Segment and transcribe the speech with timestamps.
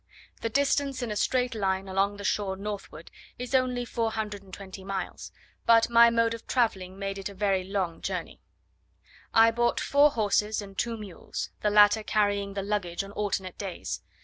[0.41, 5.31] The distance in a straight line along the shore northward is only 420 miles;
[5.67, 8.41] but my mode of travelling made it a very long journey.
[9.31, 14.01] I bought four horses and two mules, the latter carrying the luggage on alternate days.